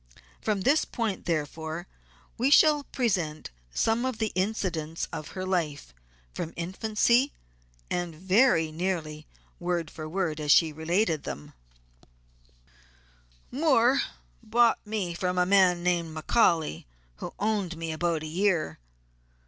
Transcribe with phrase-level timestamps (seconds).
[0.41, 1.85] From this point, therefore,
[2.35, 5.93] we shall present some of the incidents of her life,
[6.33, 7.33] from infancy,
[7.87, 9.27] and very nearly
[9.59, 11.53] word for word as she related them:
[13.51, 14.01] "Moore
[14.41, 16.85] bought me from a man named McCaully,
[17.17, 18.79] who owned me about a year.